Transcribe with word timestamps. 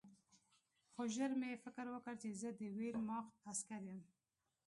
خو 0.91 1.01
ژر 1.15 1.31
مې 1.39 1.51
فکر 1.63 1.85
وکړ 1.91 2.13
چې 2.21 2.29
زه 2.39 2.49
د 2.59 2.61
ویرماخت 2.77 3.33
عسکر 3.51 3.81
یم 3.89 3.99